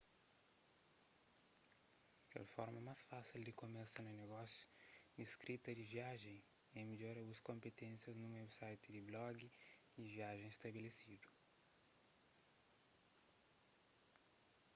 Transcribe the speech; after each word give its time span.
kel 2.31 2.47
forma 2.53 2.81
más 2.87 3.01
fásil 3.09 3.41
di 3.45 3.53
kumesa 3.61 3.97
na 4.03 4.11
negósiu 4.21 4.67
di 5.17 5.23
skrita 5.33 5.69
di 5.73 5.83
viajen 5.95 6.39
é 6.77 6.79
midjora 6.89 7.21
bu 7.27 7.33
konpiténsias 7.49 8.17
nun 8.17 8.37
website 8.41 8.83
di 8.93 9.01
blogi 9.09 9.47
di 9.95 10.03
viajen 10.15 10.51
stabelesidu 10.57 11.29